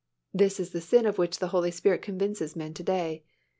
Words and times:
This 0.33 0.59
is 0.59 0.71
the 0.71 0.81
sin 0.81 1.05
of 1.05 1.19
which 1.19 1.37
the 1.37 1.49
Holy 1.49 1.69
Spirit 1.69 2.01
convinces 2.01 2.55
men 2.55 2.73
to 2.73 2.81
day. 2.83 3.23